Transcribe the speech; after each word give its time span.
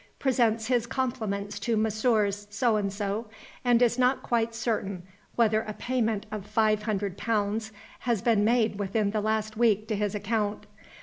presents 0.17 0.65
his 0.65 0.87
compliments 0.87 1.59
to 1.59 1.77
Messrs. 1.77 2.47
So 2.49 2.75
and 2.75 2.91
So, 2.91 3.27
and 3.63 3.79
is 3.83 3.99
not 3.99 4.23
quite 4.23 4.55
certain 4.55 5.03
whether 5.35 5.61
a 5.61 5.73
payment 5.73 6.25
of 6.31 6.47
five 6.47 6.81
hundred 6.81 7.19
pounds 7.19 7.71
has 7.99 8.19
been 8.23 8.43
made 8.43 8.79
within 8.79 9.11
the 9.11 9.21
last 9.21 9.57
week 9.57 9.87
to 9.89 9.95
his 9.95 10.15
account. 10.15 10.65